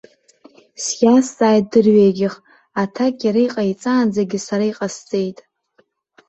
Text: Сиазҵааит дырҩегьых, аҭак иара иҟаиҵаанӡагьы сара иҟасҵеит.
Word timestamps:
Сиазҵааит 0.83 1.65
дырҩегьых, 1.71 2.35
аҭак 2.81 3.15
иара 3.25 3.39
иҟаиҵаанӡагьы 3.47 4.39
сара 4.47 4.65
иҟасҵеит. 4.71 5.37